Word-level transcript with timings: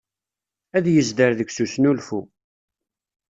Ad 0.77 0.85
yezder 0.89 1.31
deg-s 1.39 1.57
usnulfu. 1.63 2.21